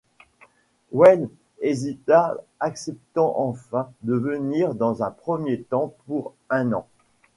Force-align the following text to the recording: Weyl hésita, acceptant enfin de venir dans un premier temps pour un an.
Weyl 0.91 1.29
hésita, 1.61 2.35
acceptant 2.59 3.35
enfin 3.37 3.91
de 4.01 4.15
venir 4.15 4.73
dans 4.73 5.03
un 5.03 5.11
premier 5.11 5.61
temps 5.61 5.93
pour 6.07 6.33
un 6.49 6.73
an. 6.73 6.87